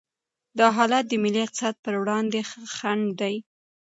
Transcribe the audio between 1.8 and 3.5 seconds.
پر وړاندې خنډ دی.